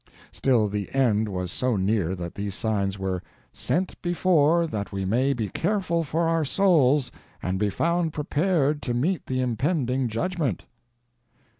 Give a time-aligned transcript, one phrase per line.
[0.31, 3.21] Still, the end was so near that these signs were
[3.53, 8.95] "sent before that we may be careful for our souls and be found prepared to
[8.95, 10.65] meet the impending judgment."